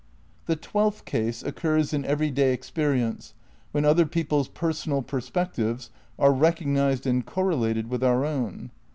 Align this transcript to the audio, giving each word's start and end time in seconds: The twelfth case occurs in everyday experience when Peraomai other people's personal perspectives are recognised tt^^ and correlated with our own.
The 0.47 0.55
twelfth 0.55 1.05
case 1.05 1.43
occurs 1.43 1.93
in 1.93 2.05
everyday 2.05 2.53
experience 2.55 3.35
when 3.71 3.83
Peraomai 3.83 3.87
other 3.91 4.05
people's 4.07 4.47
personal 4.47 5.03
perspectives 5.03 5.91
are 6.17 6.33
recognised 6.33 7.03
tt^^ 7.03 7.09
and 7.11 7.23
correlated 7.23 7.87
with 7.87 8.03
our 8.03 8.25
own. 8.25 8.71